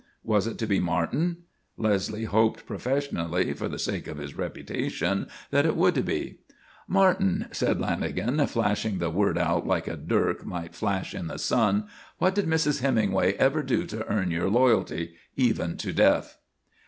[0.23, 1.43] Was it to be Martin?
[1.77, 6.39] Leslie hoped professionally, for the sake of his reputation, that it would be.
[6.87, 11.85] "Martin," said Lanagan, flashing the word out like a dirk might flash in the sun,
[12.17, 12.81] "what did Mrs.
[12.81, 16.39] Hemingway ever do to earn your loyalty even to death?"